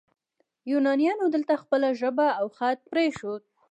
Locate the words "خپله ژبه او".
1.63-2.47